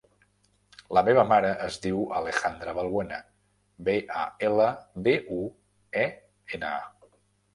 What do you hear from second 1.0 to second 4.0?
meva mare es diu Alejandra Balbuena: be,